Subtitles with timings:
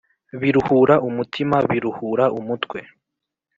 [0.39, 2.79] biruhura umutima biruhura umutwe